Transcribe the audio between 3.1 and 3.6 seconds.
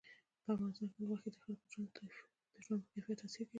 تاثیر کوي.